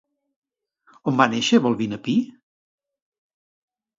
On 1.11 1.19
va 1.19 1.27
néixer 1.33 1.59
Balbina 1.65 2.01
Pi? 2.09 2.15